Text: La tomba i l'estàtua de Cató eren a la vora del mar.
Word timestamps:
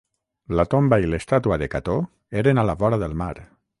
La 0.59 0.63
tomba 0.73 0.97
i 1.03 1.09
l'estàtua 1.11 1.59
de 1.63 1.67
Cató 1.75 1.99
eren 2.43 2.63
a 2.63 2.65
la 2.71 2.77
vora 2.85 3.01
del 3.05 3.15
mar. 3.25 3.33